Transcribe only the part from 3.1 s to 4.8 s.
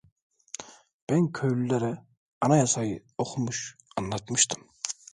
okumuş, anlatmıştım.